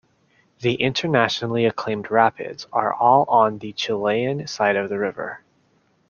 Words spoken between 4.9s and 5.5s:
river.